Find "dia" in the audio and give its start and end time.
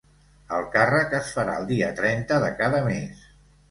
1.75-1.93